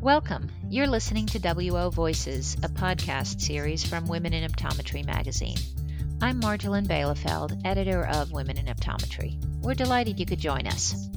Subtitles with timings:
[0.00, 0.50] Welcome.
[0.70, 5.58] You're listening to WO Voices, a podcast series from Women in Optometry magazine.
[6.22, 9.38] I'm Marjolijn Bijleveld, editor of Women in Optometry.
[9.60, 11.10] We're delighted you could join us.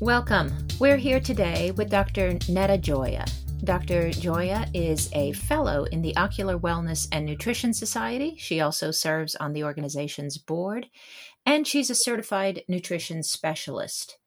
[0.00, 0.56] Welcome.
[0.78, 2.34] We're here today with Dr.
[2.48, 3.28] Nedda Gioia.
[3.64, 4.10] Dr.
[4.10, 8.36] Gioia is a fellow in the Ocular Wellness and Nutrition Society.
[8.38, 10.86] She also serves on the organization's board,
[11.44, 14.18] and she's a certified nutrition specialist.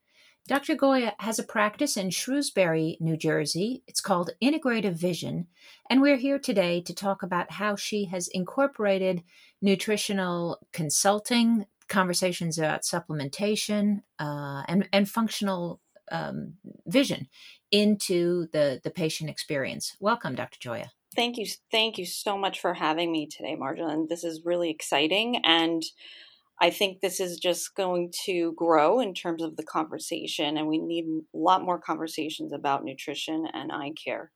[0.47, 0.75] Dr.
[0.75, 3.81] Gioia has a practice in Shrewsbury, New Jersey.
[3.87, 5.47] It's called Integrative Vision,
[5.89, 9.23] and we're here today to talk about how she has incorporated
[9.59, 16.53] nutritional consulting, conversations about supplementation, uh, and, and functional um,
[16.85, 17.27] vision
[17.71, 19.97] into the, the patient experience.
[19.99, 20.59] Welcome, Dr.
[20.59, 20.89] Gioia.
[21.15, 21.47] Thank you.
[21.71, 24.09] Thank you so much for having me today, Marjolijn.
[24.09, 25.37] This is really exciting.
[25.43, 25.81] And
[26.61, 30.77] I think this is just going to grow in terms of the conversation, and we
[30.77, 34.31] need a lot more conversations about nutrition and eye care.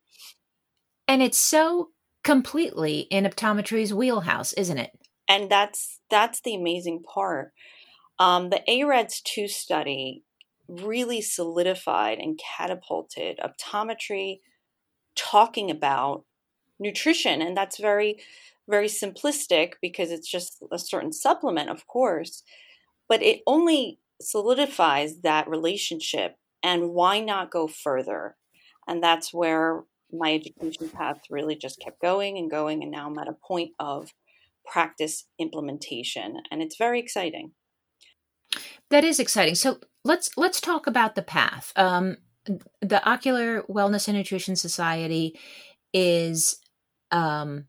[1.08, 1.90] And it's so
[2.24, 4.92] completely in optometry's wheelhouse, isn't it?
[5.28, 7.54] And that's that's the amazing part.
[8.20, 10.24] Um, the AREDS two study
[10.68, 14.40] really solidified and catapulted optometry
[15.16, 16.26] talking about
[16.80, 18.18] nutrition, and that's very
[18.70, 22.44] very simplistic because it's just a certain supplement, of course,
[23.08, 26.36] but it only solidifies that relationship.
[26.62, 28.36] And why not go further?
[28.88, 32.82] And that's where my education path really just kept going and going.
[32.84, 34.12] And now I'm at a point of
[34.66, 37.52] practice implementation, and it's very exciting.
[38.90, 39.56] That is exciting.
[39.56, 41.72] So let's let's talk about the path.
[41.76, 42.18] Um,
[42.82, 45.38] the Ocular Wellness and Nutrition Society
[45.94, 46.60] is
[47.12, 47.66] um,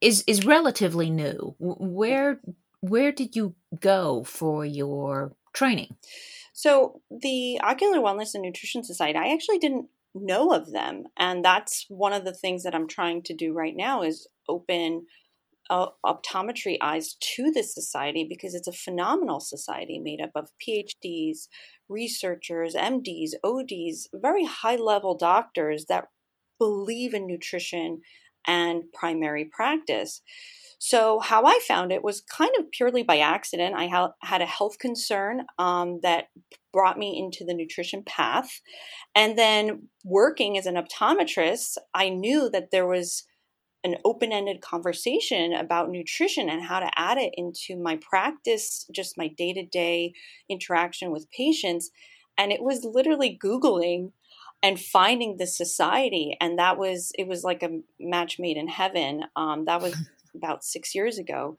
[0.00, 1.54] is is relatively new.
[1.58, 2.40] Where
[2.80, 5.96] where did you go for your training?
[6.52, 11.86] So the Ocular Wellness and Nutrition Society, I actually didn't know of them, and that's
[11.88, 15.06] one of the things that I'm trying to do right now is open
[15.70, 21.48] uh, optometry eyes to this society because it's a phenomenal society made up of PhDs,
[21.88, 26.08] researchers, MDs, ODs, very high level doctors that
[26.58, 28.00] believe in nutrition
[28.46, 30.22] and primary practice.
[30.78, 33.76] So, how I found it was kind of purely by accident.
[33.76, 36.24] I ha- had a health concern um, that
[36.72, 38.60] brought me into the nutrition path.
[39.14, 43.24] And then, working as an optometrist, I knew that there was
[43.84, 49.18] an open ended conversation about nutrition and how to add it into my practice, just
[49.18, 50.12] my day to day
[50.48, 51.90] interaction with patients.
[52.38, 54.12] And it was literally Googling
[54.62, 59.24] and finding the society and that was it was like a match made in heaven
[59.36, 59.94] um, that was
[60.34, 61.58] about six years ago.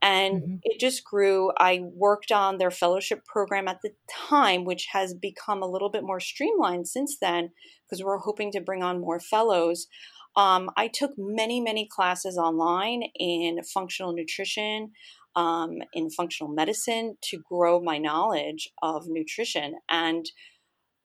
[0.00, 0.54] And mm-hmm.
[0.62, 1.50] it just grew.
[1.58, 6.04] I worked on their fellowship program at the time which has become a little bit
[6.04, 7.50] more streamlined since then
[7.84, 9.88] because we're hoping to bring on more fellows.
[10.34, 14.92] Um, i took many many classes online in functional nutrition
[15.36, 19.74] um, in functional medicine to grow my knowledge of nutrition.
[19.88, 20.30] And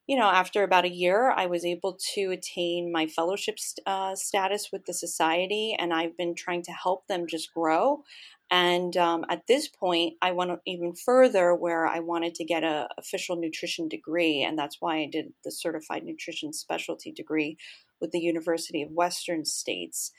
[0.07, 4.69] you know, after about a year, I was able to attain my fellowship uh, status
[4.72, 8.03] with the society, and I've been trying to help them just grow.
[8.50, 12.88] And um, at this point, I went even further where I wanted to get a
[12.97, 17.57] official nutrition degree, and that's why I did the certified nutrition specialty degree
[18.00, 20.13] with the University of Western States.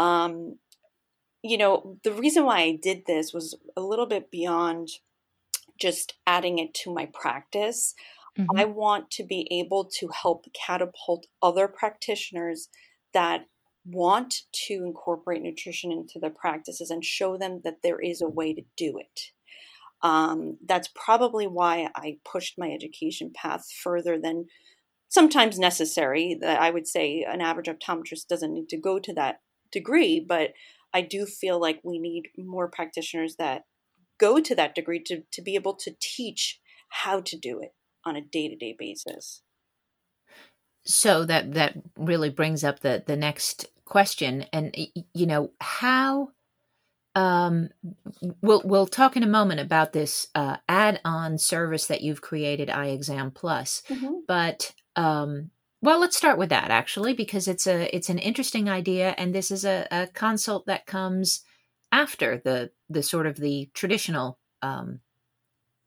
[0.00, 0.56] Um,
[1.42, 4.88] you know, the reason why I did this was a little bit beyond
[5.78, 7.94] just adding it to my practice.
[8.38, 8.56] Mm-hmm.
[8.56, 12.68] I want to be able to help catapult other practitioners
[13.12, 13.46] that
[13.84, 18.54] want to incorporate nutrition into their practices and show them that there is a way
[18.54, 19.20] to do it.
[20.02, 24.46] Um, that's probably why I pushed my education path further than
[25.08, 26.36] sometimes necessary.
[26.40, 29.40] That I would say an average optometrist doesn't need to go to that
[29.72, 30.52] degree, but
[30.94, 33.62] I do feel like we need more practitioners that
[34.20, 36.60] go to that degree to, to be able to teach
[36.90, 37.72] how to do it
[38.08, 39.42] on a day-to-day basis
[40.84, 44.74] so that that really brings up the the next question and
[45.14, 46.30] you know how
[47.18, 47.70] um,
[48.42, 52.88] we'll we'll talk in a moment about this uh, add-on service that you've created, Eye
[52.88, 53.82] Exam Plus.
[53.88, 54.20] Mm-hmm.
[54.28, 55.50] But um,
[55.82, 59.50] well, let's start with that actually, because it's a it's an interesting idea, and this
[59.50, 61.42] is a, a consult that comes
[61.90, 65.00] after the the sort of the traditional um,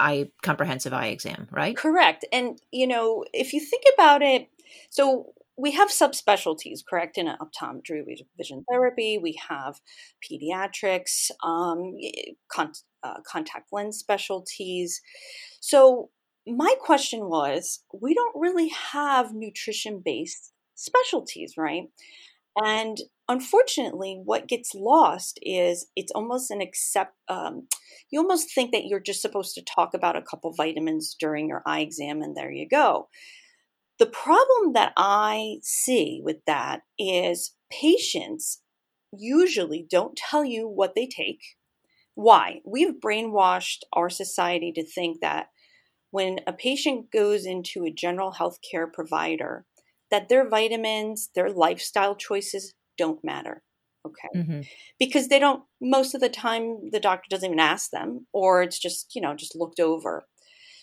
[0.02, 1.76] eye comprehensive eye exam, right?
[1.76, 2.26] Correct.
[2.32, 4.50] And you know, if you think about it,
[4.90, 7.18] so we have subspecialties, correct?
[7.18, 9.80] In optometry, we have vision therapy, we have
[10.24, 11.94] pediatrics, um,
[12.52, 12.72] con-
[13.04, 15.02] uh, contact lens specialties.
[15.60, 16.10] So
[16.48, 21.84] my question was we don't really have nutrition based specialties, right?
[22.56, 22.98] And
[23.32, 27.14] unfortunately, what gets lost is it's almost an accept.
[27.30, 27.68] Um,
[28.10, 31.64] you almost think that you're just supposed to talk about a couple vitamins during your
[31.66, 33.08] eye exam, and there you go.
[34.00, 38.62] The problem that I see with that is patients
[39.18, 41.42] usually don't tell you what they take.
[42.16, 42.60] Why?
[42.66, 45.48] We've brainwashed our society to think that
[46.10, 49.66] when a patient goes into a general health care provider,
[50.10, 53.56] that their vitamins, their lifestyle choices don't matter.
[54.10, 54.32] Okay.
[54.36, 54.62] Mm-hmm.
[55.04, 58.80] Because they don't, most of the time, the doctor doesn't even ask them, or it's
[58.80, 60.26] just, you know, just looked over.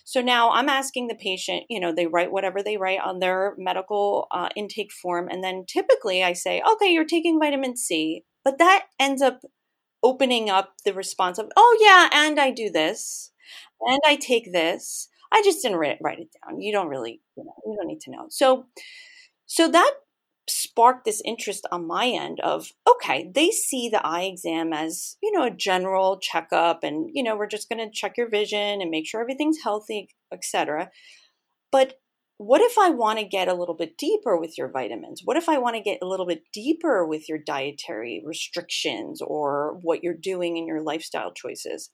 [0.05, 3.53] So now I'm asking the patient, you know, they write whatever they write on their
[3.57, 5.27] medical uh, intake form.
[5.29, 8.23] And then typically I say, okay, you're taking vitamin C.
[8.43, 9.41] But that ends up
[10.01, 13.31] opening up the response of, oh, yeah, and I do this,
[13.81, 15.09] and I take this.
[15.31, 16.61] I just didn't write, write it down.
[16.61, 18.27] You don't really, you know, you don't need to know.
[18.29, 18.65] So,
[19.45, 19.93] so that
[20.49, 25.31] sparked this interest on my end of okay they see the eye exam as you
[25.31, 28.89] know a general checkup and you know we're just going to check your vision and
[28.89, 30.89] make sure everything's healthy etc
[31.71, 31.95] but
[32.37, 35.21] what if i want to get a little bit deeper with your vitamins?
[35.25, 39.77] What if i want to get a little bit deeper with your dietary restrictions or
[39.81, 41.91] what you're doing in your lifestyle choices?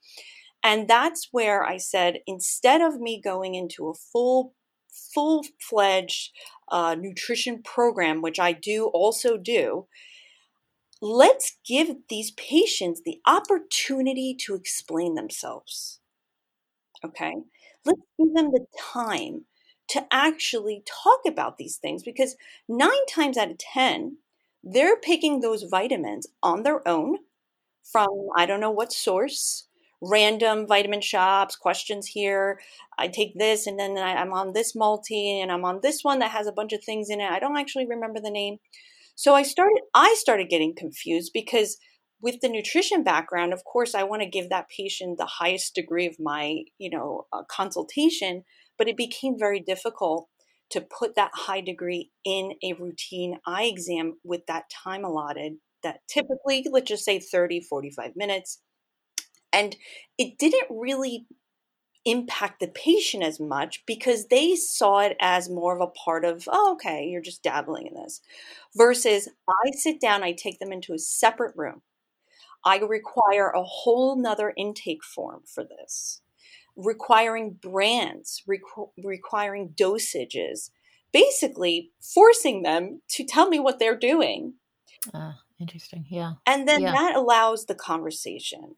[0.64, 4.54] And that's where i said instead of me going into a full
[5.14, 6.32] full fledged
[6.70, 9.88] uh, nutrition program, which I do also do,
[11.02, 16.00] let's give these patients the opportunity to explain themselves.
[17.04, 17.36] Okay?
[17.84, 19.46] Let's give them the time
[19.90, 22.36] to actually talk about these things because
[22.68, 24.18] nine times out of 10,
[24.64, 27.18] they're picking those vitamins on their own
[27.84, 29.68] from I don't know what source
[30.02, 32.60] random vitamin shops, questions here.
[32.98, 36.20] I take this and then I, am on this multi and I'm on this one
[36.20, 37.30] that has a bunch of things in it.
[37.30, 38.58] I don't actually remember the name.
[39.16, 41.78] So I started I started getting confused because
[42.22, 46.08] with the nutrition background, of course, I want to give that patient the highest degree
[46.08, 48.44] of my, you know, uh, consultation,
[48.78, 50.28] but it became very difficult
[50.72, 55.54] to put that high degree in a routine eye exam with that time allotted
[55.84, 58.60] that typically let's just say 30 45 minutes
[59.56, 59.76] and
[60.18, 61.26] it didn't really
[62.04, 66.48] impact the patient as much because they saw it as more of a part of,
[66.52, 68.22] oh, okay, you're just dabbling in this.
[68.76, 71.82] Versus I sit down, I take them into a separate room.
[72.64, 76.22] I require a whole nother intake form for this,
[76.76, 80.70] requiring brands, requ- requiring dosages,
[81.12, 84.56] basically forcing them to tell me what they're doing.
[85.14, 86.06] Uh, interesting.
[86.10, 86.34] Yeah.
[86.46, 86.92] And then yeah.
[86.92, 88.76] that allows the conversation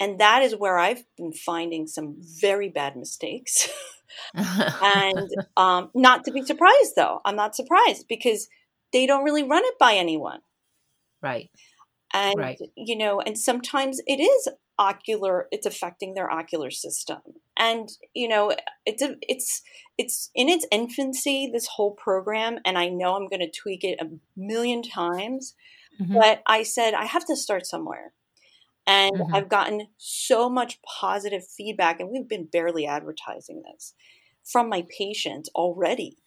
[0.00, 3.68] and that is where I've been finding some very bad mistakes.
[4.34, 8.48] and um, not to be surprised, though, I'm not surprised because
[8.92, 10.40] they don't really run it by anyone.
[11.22, 11.50] Right.
[12.12, 12.58] And, right.
[12.76, 14.48] you know, and sometimes it is
[14.78, 17.18] ocular it's affecting their ocular system
[17.56, 18.52] and you know
[18.84, 19.62] it's a, it's
[19.98, 24.00] it's in its infancy this whole program and i know i'm going to tweak it
[24.00, 25.54] a million times
[26.00, 26.14] mm-hmm.
[26.14, 28.12] but i said i have to start somewhere
[28.86, 29.34] and mm-hmm.
[29.34, 33.94] I've gotten so much positive feedback, and we've been barely advertising this
[34.44, 36.18] from my patients already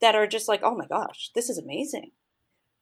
[0.00, 2.10] that are just like, oh my gosh, this is amazing.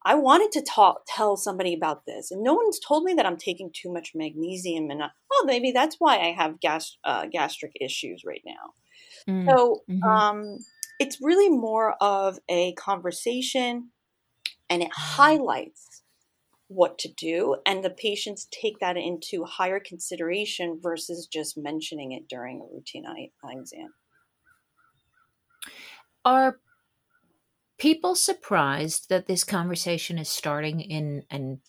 [0.06, 3.38] I wanted to talk, tell somebody about this, and no one's told me that I'm
[3.38, 8.22] taking too much magnesium, and oh, maybe that's why I have gas, uh, gastric issues
[8.24, 9.32] right now.
[9.32, 9.48] Mm-hmm.
[9.48, 10.58] So um,
[11.00, 13.90] it's really more of a conversation,
[14.68, 15.22] and it mm-hmm.
[15.22, 15.93] highlights
[16.74, 22.28] what to do and the patients take that into higher consideration versus just mentioning it
[22.28, 23.94] during a routine eye, eye exam.
[26.24, 26.58] Are
[27.78, 31.60] people surprised that this conversation is starting in an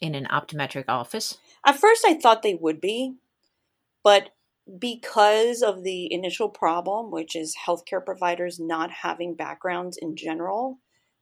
[0.00, 1.38] in an optometric office?
[1.64, 3.16] At first i thought they would be
[4.02, 4.30] but
[4.78, 10.78] because of the initial problem which is healthcare providers not having backgrounds in general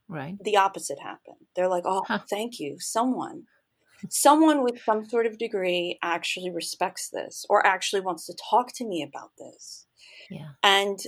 [0.09, 0.37] Right.
[0.43, 1.47] The opposite happened.
[1.55, 2.21] They're like, oh, huh.
[2.31, 2.77] thank you.
[2.79, 3.45] Someone,
[4.09, 8.87] someone with some sort of degree actually respects this or actually wants to talk to
[8.87, 9.87] me about this.
[10.31, 10.51] Yeah.
[10.63, 10.99] And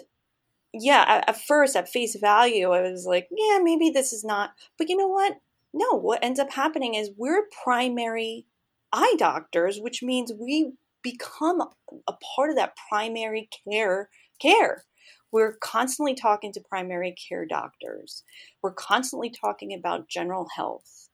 [0.72, 4.50] yeah, at, at first, at face value, I was like, yeah, maybe this is not.
[4.78, 5.38] But you know what?
[5.72, 8.46] No, what ends up happening is we're primary
[8.92, 14.84] eye doctors, which means we become a part of that primary care care.
[15.32, 18.22] We're constantly talking to primary care doctors.
[18.62, 21.08] We're constantly talking about general health.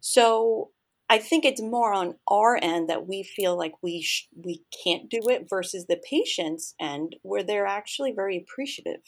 [0.00, 0.70] So
[1.08, 5.08] I think it's more on our end that we feel like we sh- we can't
[5.08, 9.00] do it versus the patient's end where they're actually very appreciative.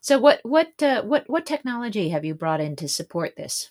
[0.00, 3.70] So what what uh, what what technology have you brought in to support this?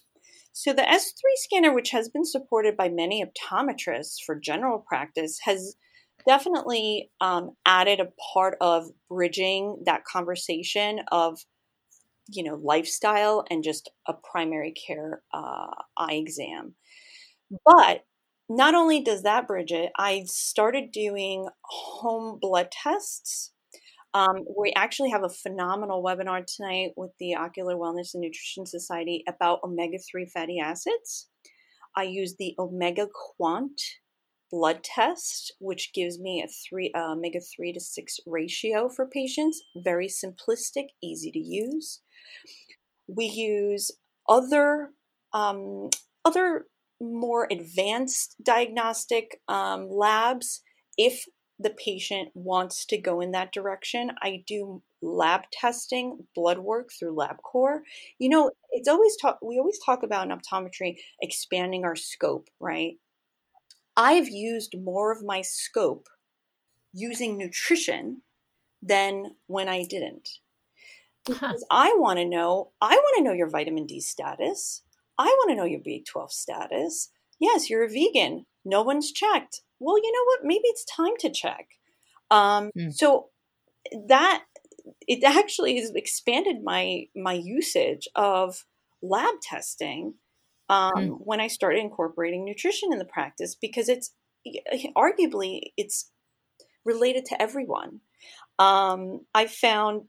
[0.53, 5.75] So the S3 scanner, which has been supported by many optometrists for general practice, has
[6.27, 11.39] definitely um, added a part of bridging that conversation of
[12.29, 15.67] you know lifestyle and just a primary care uh,
[15.97, 16.75] eye exam.
[17.65, 18.03] But
[18.49, 23.51] not only does that bridge it i started doing home blood tests.
[24.13, 29.23] Um, we actually have a phenomenal webinar tonight with the ocular wellness and nutrition society
[29.27, 31.29] about omega-3 fatty acids.
[31.95, 33.07] I use the omega
[33.37, 33.79] quant
[34.51, 39.61] blood test, which gives me a three uh, omega three to six ratio for patients.
[39.75, 42.01] Very simplistic, easy to use.
[43.07, 43.91] We use
[44.27, 44.89] other
[45.33, 45.89] um,
[46.25, 46.65] other
[46.99, 50.61] more advanced diagnostic um, labs
[50.97, 51.25] if
[51.59, 54.11] the patient wants to go in that direction.
[54.21, 57.79] I do lab testing, blood work through LabCorp.
[58.19, 59.39] You know, it's always talk.
[59.41, 62.97] We always talk about in optometry expanding our scope, right?
[63.97, 66.07] I've used more of my scope
[66.93, 68.21] using nutrition
[68.81, 70.29] than when I didn't.
[71.25, 71.65] Because.
[71.69, 74.83] I want to know, I want to know your vitamin D status.
[75.17, 77.09] I want to know your B12 status.
[77.39, 78.45] Yes, you're a vegan.
[78.63, 79.61] No one's checked.
[79.79, 80.39] Well, you know what?
[80.43, 81.67] Maybe it's time to check.
[82.29, 82.93] Um, mm.
[82.93, 83.29] So
[84.07, 84.43] that
[85.07, 88.65] it actually has expanded my my usage of
[89.01, 90.15] lab testing
[90.69, 91.17] um, mm.
[91.19, 94.13] when I started incorporating nutrition in the practice because it's
[94.95, 96.11] arguably it's
[96.85, 98.01] related to everyone.
[98.59, 100.03] Um, I found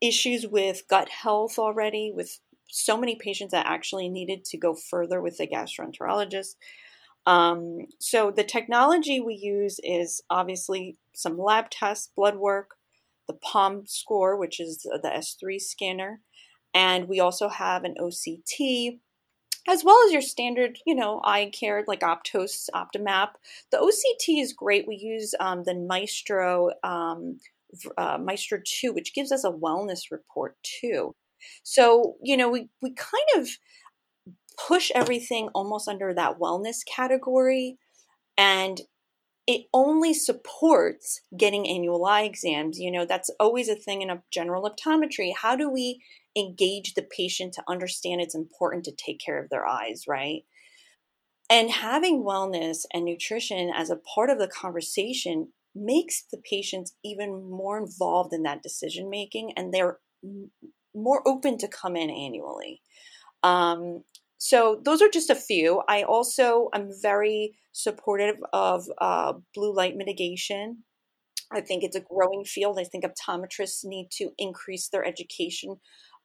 [0.00, 5.20] issues with gut health already with so many patients that actually needed to go further
[5.20, 6.54] with the gastroenterologist.
[7.26, 12.70] Um, so the technology we use is obviously some lab tests, blood work,
[13.28, 16.20] the POM score, which is the S3 scanner,
[16.74, 18.98] and we also have an OCT,
[19.68, 23.30] as well as your standard, you know, eye care like Optos, Optomap.
[23.70, 24.88] The OCT is great.
[24.88, 27.38] We use um, the Maestro um,
[27.96, 31.14] uh, Maestro 2, which gives us a wellness report too.
[31.62, 33.48] So, you know, we, we kind of
[34.58, 37.78] push everything almost under that wellness category.
[38.36, 38.80] And
[39.46, 42.78] it only supports getting annual eye exams.
[42.78, 45.32] You know, that's always a thing in a general optometry.
[45.36, 46.02] How do we
[46.36, 50.44] engage the patient to understand it's important to take care of their eyes, right?
[51.50, 57.50] And having wellness and nutrition as a part of the conversation makes the patients even
[57.50, 59.98] more involved in that decision making and they're
[60.94, 62.80] more open to come in annually.
[63.42, 64.04] Um,
[64.44, 65.82] so those are just a few.
[65.88, 70.82] I also am very supportive of uh, blue light mitigation.
[71.52, 72.76] I think it's a growing field.
[72.80, 75.76] I think optometrists need to increase their education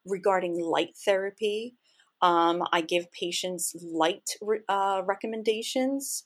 [0.04, 1.76] regarding light therapy.
[2.24, 4.28] Um, I give patients light
[4.68, 6.24] uh, recommendations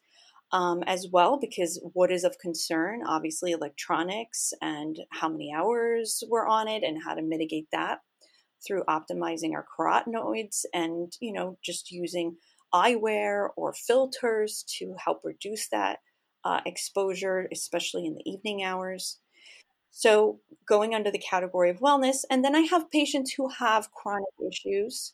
[0.54, 6.48] um, as well because what is of concern, obviously, electronics and how many hours we're
[6.48, 8.00] on it and how to mitigate that
[8.66, 12.38] through optimizing our carotenoids and you know just using
[12.74, 16.00] eyewear or filters to help reduce that
[16.44, 19.20] uh, exposure, especially in the evening hours.
[19.92, 24.30] So, going under the category of wellness, and then I have patients who have chronic
[24.50, 25.14] issues.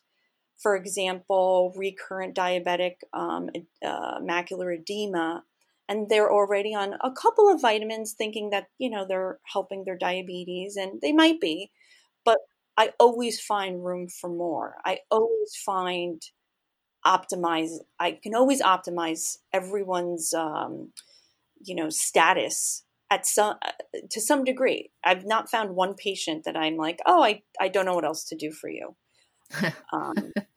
[0.56, 3.50] For example, recurrent diabetic um,
[3.84, 5.44] uh, macular edema,
[5.88, 9.98] and they're already on a couple of vitamins, thinking that you know they're helping their
[9.98, 11.70] diabetes, and they might be,
[12.78, 14.76] I always find room for more.
[14.84, 16.22] I always find
[17.04, 17.70] optimize.
[17.98, 20.92] I can always optimize everyone's, um,
[21.64, 24.90] you know, status at some uh, to some degree.
[25.04, 28.24] I've not found one patient that I'm like, oh, I I don't know what else
[28.26, 28.94] to do for you.
[29.92, 30.32] Um,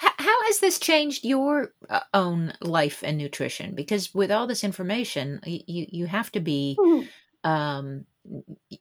[0.00, 3.74] how has this changed your uh, own life and nutrition?
[3.74, 7.50] Because with all this information, you you have to be, mm-hmm.
[7.50, 8.04] um,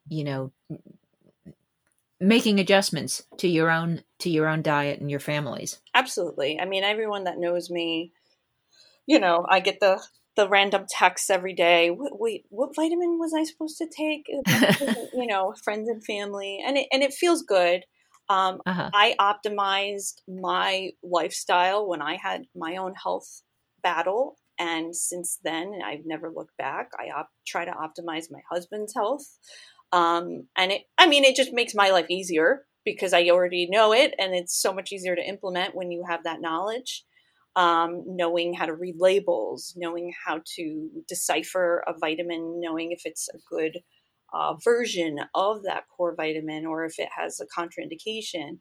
[0.10, 0.52] you know,
[2.20, 5.80] making adjustments to your own to your own diet and your families.
[5.94, 6.60] Absolutely.
[6.60, 8.12] I mean, everyone that knows me,
[9.06, 10.02] you know, I get the
[10.36, 11.90] the random texts every day.
[11.92, 14.28] Wait, what vitamin was I supposed to take?
[15.14, 17.84] you know, friends and family, and it and it feels good.
[18.30, 18.90] Um, uh-huh.
[18.94, 23.42] I optimized my lifestyle when I had my own health
[23.82, 26.92] battle, and since then, I've never looked back.
[27.00, 29.38] I op- try to optimize my husband's health,
[29.92, 33.94] um, and it, I mean, it just makes my life easier because I already know
[33.94, 37.04] it, and it's so much easier to implement when you have that knowledge.
[37.56, 43.30] um, knowing how to read labels, knowing how to decipher a vitamin, knowing if it's
[43.34, 43.80] a good
[44.34, 48.60] uh, version of that core vitamin or if it has a contraindication.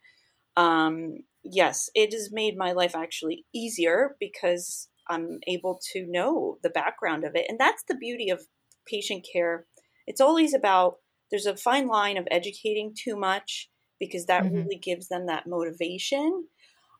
[0.56, 6.70] Um, yes, it has made my life actually easier because I'm able to know the
[6.70, 7.46] background of it.
[7.48, 8.42] And that's the beauty of
[8.86, 9.66] patient care.
[10.06, 10.96] It's always about
[11.30, 14.56] there's a fine line of educating too much because that mm-hmm.
[14.56, 16.46] really gives them that motivation.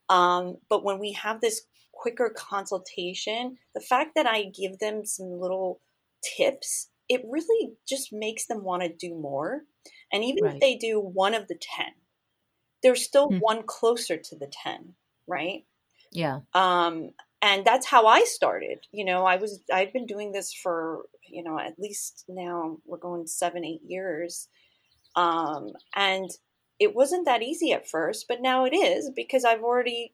[0.08, 5.40] Um, but when we have this quicker consultation, the fact that I give them some
[5.40, 5.80] little
[6.36, 9.62] tips, it really just makes them want to do more.
[10.12, 10.54] And even right.
[10.54, 11.86] if they do one of the 10,
[12.82, 13.38] there's still mm-hmm.
[13.38, 14.94] one closer to the 10,
[15.26, 15.64] right?
[16.12, 16.40] Yeah.
[16.54, 17.10] Um,
[17.46, 18.80] and that's how I started.
[18.90, 22.98] You know, I was I've been doing this for you know at least now we're
[22.98, 24.48] going seven eight years,
[25.14, 26.28] um, and
[26.80, 30.12] it wasn't that easy at first, but now it is because I've already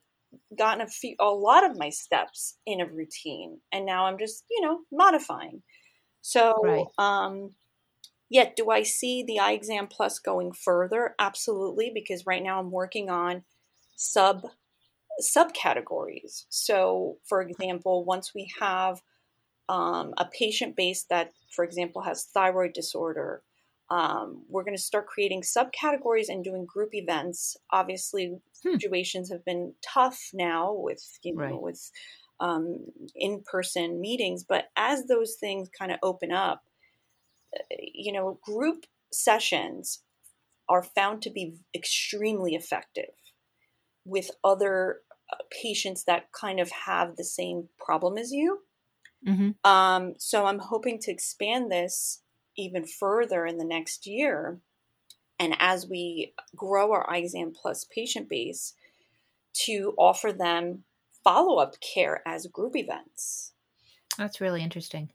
[0.57, 4.43] gotten a few a lot of my steps in a routine, and now I'm just
[4.51, 5.63] you know modifying.
[6.21, 6.85] So, right.
[6.99, 7.55] um,
[8.29, 11.15] yet do I see the eye exam plus going further?
[11.17, 13.43] Absolutely, because right now I'm working on
[13.95, 14.45] sub
[15.21, 16.45] subcategories.
[16.49, 19.01] So, for example, once we have
[19.69, 23.43] um, a patient base that, for example, has thyroid disorder,
[23.89, 27.57] um, we're going to start creating subcategories and doing group events.
[27.71, 28.73] Obviously, hmm.
[28.73, 31.61] situations have been tough now with you know right.
[31.61, 31.91] with
[32.39, 36.63] um, in-person meetings, but as those things kind of open up,
[37.71, 40.01] you know, group sessions
[40.69, 43.13] are found to be extremely effective
[44.05, 44.99] with other
[45.31, 48.59] uh, patients that kind of have the same problem as you.
[49.27, 49.69] Mm-hmm.
[49.69, 52.21] Um, so I'm hoping to expand this
[52.57, 54.59] even further in the next year.
[55.39, 58.73] And as we grow our Eye Exam Plus patient base,
[59.53, 60.83] to offer them
[61.23, 63.53] follow up care as group events.
[64.17, 65.11] That's really interesting.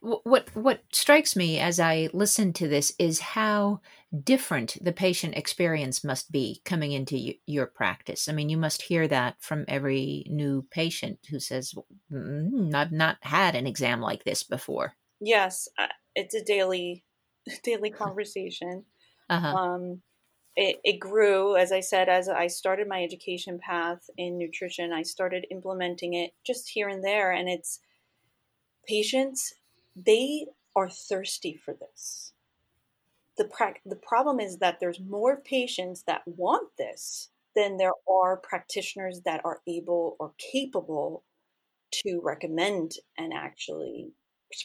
[0.00, 3.80] What what strikes me as I listen to this is how
[4.24, 8.28] different the patient experience must be coming into your practice.
[8.28, 11.74] I mean, you must hear that from every new patient who says,
[12.12, 15.68] mm, "I've not had an exam like this before." Yes,
[16.14, 17.04] it's a daily
[17.62, 18.84] daily conversation.
[19.30, 19.54] Uh-huh.
[19.54, 20.02] Um,
[20.56, 24.92] it, it grew, as I said, as I started my education path in nutrition.
[24.92, 27.80] I started implementing it just here and there, and it's
[28.88, 29.54] patients
[29.96, 30.46] they
[30.76, 32.32] are thirsty for this.
[33.36, 38.36] The, pra- the problem is that there's more patients that want this than there are
[38.36, 41.24] practitioners that are able or capable
[41.92, 44.10] to recommend and actually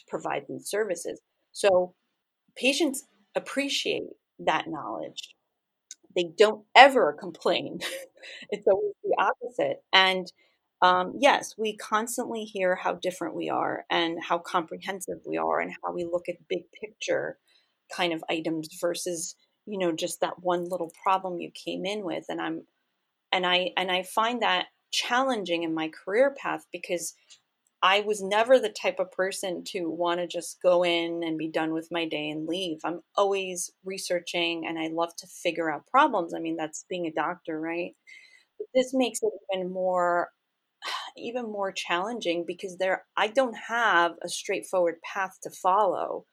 [0.08, 1.20] provide these services.
[1.52, 1.94] So
[2.56, 4.10] patients appreciate
[4.40, 5.34] that knowledge.
[6.16, 7.80] They don't ever complain.
[8.50, 9.82] it's always the opposite.
[9.92, 10.30] And
[10.82, 15.72] um, yes, we constantly hear how different we are and how comprehensive we are and
[15.82, 17.38] how we look at big picture
[17.94, 22.24] kind of items versus, you know, just that one little problem you came in with.
[22.28, 22.66] And I'm,
[23.32, 27.14] and I, and I find that challenging in my career path because
[27.82, 31.48] I was never the type of person to want to just go in and be
[31.50, 32.78] done with my day and leave.
[32.84, 36.32] I'm always researching and I love to figure out problems.
[36.34, 37.92] I mean, that's being a doctor, right?
[38.58, 40.30] But this makes it even more
[41.16, 46.26] even more challenging because there I don't have a straightforward path to follow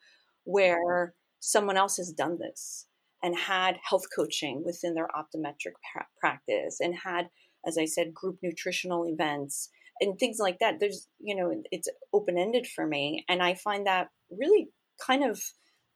[0.44, 2.88] where someone else has done this
[3.24, 7.30] and had health coaching within their optometric pra- practice and had
[7.66, 10.80] as I said group nutritional events and things like that.
[10.80, 14.70] There's you know it's open ended for me and I find that really
[15.06, 15.42] kind of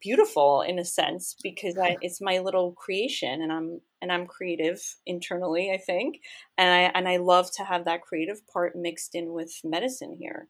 [0.05, 4.81] beautiful in a sense because I, it's my little creation and I'm and I'm creative
[5.05, 6.21] internally I think
[6.57, 10.47] and I and I love to have that creative part mixed in with medicine here.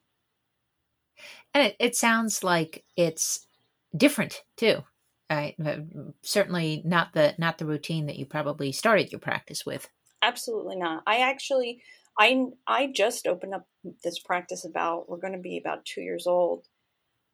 [1.54, 3.48] And it, it sounds like it's
[3.96, 4.84] different too.
[5.30, 5.56] Right?
[5.64, 5.78] Uh,
[6.22, 9.90] certainly not the not the routine that you probably started your practice with.
[10.22, 11.02] Absolutely not.
[11.08, 11.82] I actually
[12.20, 13.66] I I just opened up
[14.04, 16.68] this practice about we're going to be about 2 years old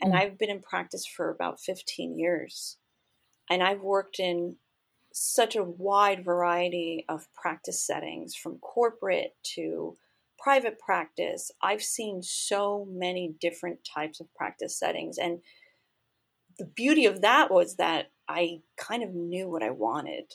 [0.01, 0.17] and mm.
[0.17, 2.77] I've been in practice for about 15 years.
[3.49, 4.57] And I've worked in
[5.13, 9.97] such a wide variety of practice settings from corporate to
[10.39, 11.51] private practice.
[11.61, 15.17] I've seen so many different types of practice settings.
[15.17, 15.41] And
[16.57, 20.33] the beauty of that was that I kind of knew what I wanted.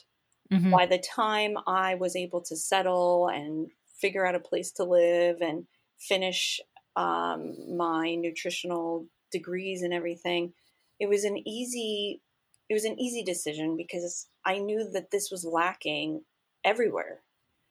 [0.51, 0.71] Mm-hmm.
[0.71, 3.67] By the time I was able to settle and
[3.99, 5.65] figure out a place to live and
[5.99, 6.61] finish
[6.95, 10.53] um, my nutritional degrees and everything,
[10.99, 12.21] it was an easy
[12.69, 16.23] it was an easy decision because I knew that this was lacking
[16.65, 17.21] everywhere.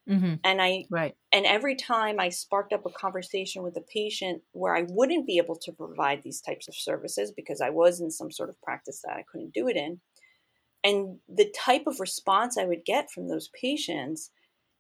[0.09, 0.35] Mm-hmm.
[0.45, 1.17] And I right.
[1.33, 5.39] And every time I sparked up a conversation with a patient where I wouldn't be
[5.39, 9.03] able to provide these types of services because I was in some sort of practice
[9.05, 10.01] that I couldn't do it in,
[10.85, 14.31] and the type of response I would get from those patients,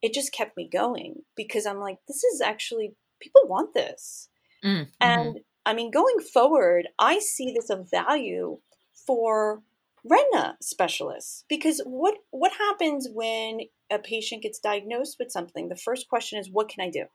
[0.00, 4.28] it just kept me going because I'm like, this is actually people want this.
[4.64, 4.90] Mm-hmm.
[5.00, 8.58] And I mean, going forward, I see this of value
[9.06, 9.62] for
[10.08, 15.68] retina specialists because what what happens when a patient gets diagnosed with something?
[15.68, 17.06] The first question is what can i do?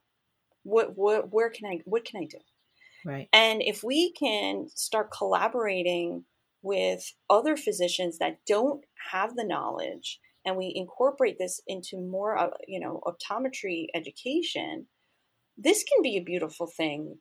[0.63, 2.39] What, what where can i what can i do?
[3.05, 3.29] Right.
[3.33, 6.25] And if we can start collaborating
[6.61, 12.49] with other physicians that don't have the knowledge and we incorporate this into more uh,
[12.67, 14.87] you know optometry education
[15.57, 17.17] this can be a beautiful thing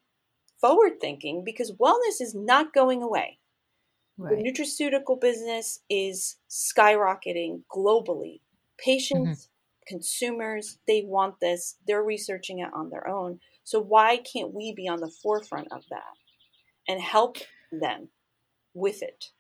[0.61, 3.39] forward thinking because wellness is not going away
[4.21, 4.37] Right.
[4.37, 8.41] The nutraceutical business is skyrocketing globally.
[8.79, 9.95] Patients, mm-hmm.
[9.95, 11.77] consumers, they want this.
[11.87, 13.41] They're researching it on their own.
[13.65, 16.13] So why can't we be on the forefront of that
[16.87, 17.39] and help
[17.73, 18.09] them
[18.75, 19.31] with it?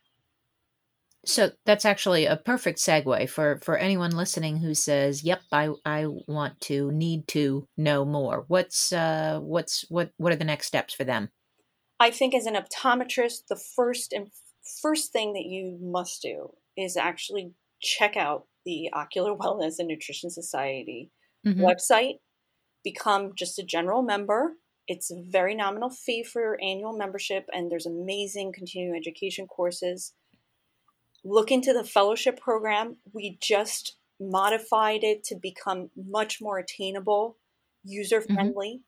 [1.27, 6.07] So that's actually a perfect segue for for anyone listening who says, "Yep, I I
[6.07, 10.95] want to need to know more." What's uh what's what what are the next steps
[10.95, 11.31] for them?
[11.99, 14.29] I think as an optometrist, the first and
[14.81, 17.53] first thing that you must do is actually
[17.83, 21.11] check out the Ocular Wellness and Nutrition Society
[21.47, 21.63] mm-hmm.
[21.63, 22.21] website,
[22.83, 24.55] become just a general member.
[24.89, 30.15] It's a very nominal fee for your annual membership, and there's amazing continuing education courses.
[31.25, 32.97] Look into the fellowship program.
[33.13, 37.37] We just modified it to become much more attainable,
[37.85, 38.83] user friendly,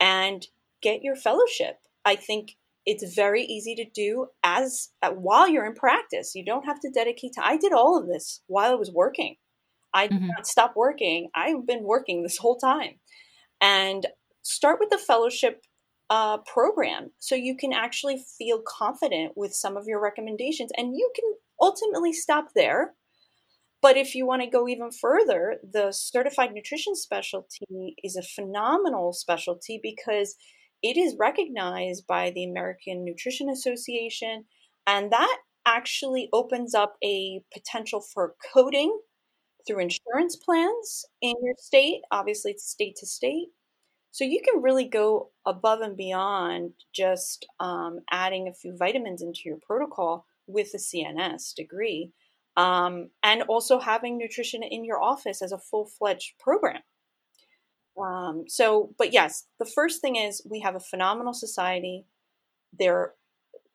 [0.00, 0.06] mm-hmm.
[0.06, 0.46] and
[0.82, 1.78] get your fellowship.
[2.04, 6.34] I think it's very easy to do as uh, while you're in practice.
[6.34, 7.44] You don't have to dedicate time.
[7.46, 9.36] I did all of this while I was working.
[9.92, 10.28] I did mm-hmm.
[10.28, 11.30] not stop working.
[11.34, 13.00] I've been working this whole time.
[13.60, 14.06] And
[14.42, 15.64] start with the fellowship
[16.08, 20.70] uh, program so you can actually feel confident with some of your recommendations.
[20.76, 21.24] And you can
[21.60, 22.94] ultimately stop there.
[23.82, 29.12] But if you want to go even further, the certified nutrition specialty is a phenomenal
[29.12, 30.36] specialty because
[30.82, 34.44] it is recognized by the American Nutrition Association,
[34.86, 38.98] and that actually opens up a potential for coding
[39.66, 42.00] through insurance plans in your state.
[42.10, 43.48] Obviously, it's state to state.
[44.10, 49.40] So you can really go above and beyond just um, adding a few vitamins into
[49.44, 52.10] your protocol with a CNS degree,
[52.56, 56.82] um, and also having nutrition in your office as a full fledged program.
[58.00, 62.06] Um, so, but yes, the first thing is we have a phenomenal society.
[62.78, 63.14] They're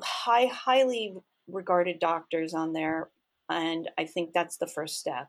[0.02, 1.16] high, highly
[1.48, 3.10] regarded doctors on there,
[3.50, 5.28] and I think that's the first step.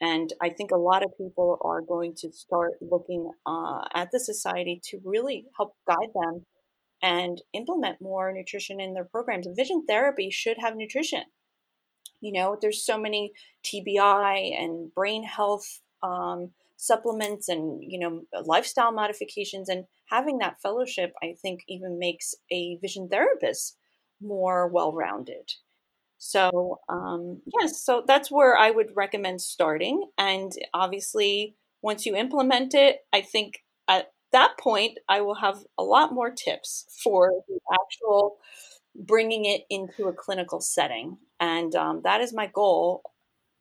[0.00, 4.18] And I think a lot of people are going to start looking uh, at the
[4.18, 6.44] society to really help guide them
[7.02, 9.46] and implement more nutrition in their programs.
[9.56, 11.24] Vision therapy should have nutrition.
[12.20, 13.32] You know, there's so many
[13.64, 21.12] TBI and brain health um, supplements and you know lifestyle modifications and having that fellowship
[21.22, 23.76] i think even makes a vision therapist
[24.20, 25.52] more well-rounded
[26.18, 32.74] so um, yes so that's where i would recommend starting and obviously once you implement
[32.74, 37.58] it i think at that point i will have a lot more tips for the
[37.72, 38.38] actual
[38.94, 43.02] bringing it into a clinical setting and um, that is my goal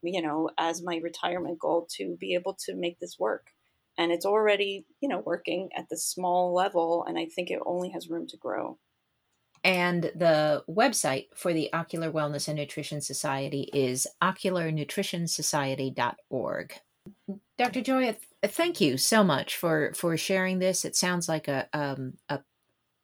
[0.03, 3.47] you know, as my retirement goal to be able to make this work.
[3.97, 7.03] And it's already, you know, working at the small level.
[7.07, 8.77] And I think it only has room to grow.
[9.63, 16.73] And the website for the Ocular Wellness and Nutrition Society is ocularnutritionsociety.org.
[17.61, 17.81] Dr.
[17.81, 20.83] Joy, thank you so much for for sharing this.
[20.83, 22.39] It sounds like a um, a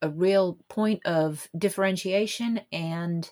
[0.02, 3.30] a real point of differentiation and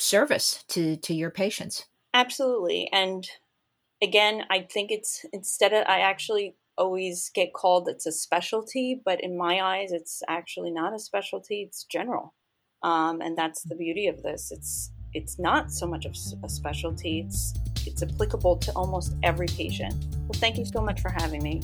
[0.00, 1.84] service to to your patients.
[2.12, 2.88] Absolutely.
[2.92, 3.28] And
[4.02, 9.22] again, I think it's instead of, I actually always get called it's a specialty, but
[9.22, 12.34] in my eyes, it's actually not a specialty, it's general.
[12.82, 14.50] Um, and that's the beauty of this.
[14.50, 17.20] It's it's not so much of a specialty.
[17.20, 17.54] It's
[17.86, 19.94] it's applicable to almost every patient.
[20.16, 21.62] Well, thank you so much for having me.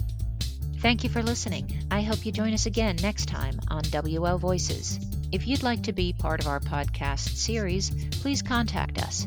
[0.79, 1.85] Thank you for listening.
[1.91, 4.99] I hope you join us again next time on WO Voices.
[5.31, 7.91] If you'd like to be part of our podcast series,
[8.23, 9.27] please contact us.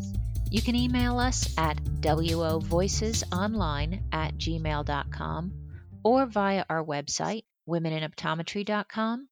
[0.50, 5.52] You can email us at wovoicesonline at gmail.com
[6.04, 9.28] or via our website, womeninoptometry.com,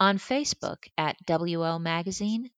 [0.00, 2.50] on Facebook at WO Magazine,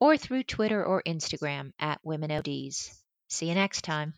[0.00, 3.03] or through Twitter or Instagram at WomenODs.
[3.28, 4.14] See you next time.